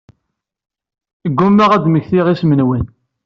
[1.31, 2.85] Ggummaɣ ad mmektiɣ isem-nwen.